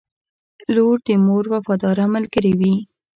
•لور 0.75 0.95
د 1.07 1.09
مور 1.25 1.43
وفاداره 1.53 2.05
ملګرې 2.15 2.53
وي. 2.59 2.73